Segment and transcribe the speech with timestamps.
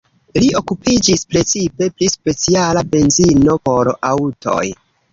[0.43, 4.69] Li okupiĝis precipe pri speciala benzino por aŭtoj.